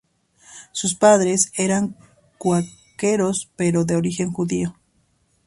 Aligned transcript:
Sus 0.71 0.95
padres 0.95 1.51
eran 1.57 1.95
cuáqueros, 2.39 3.51
pero 3.55 3.85
de 3.85 3.97
origen 3.97 4.31
judío. 4.33 4.75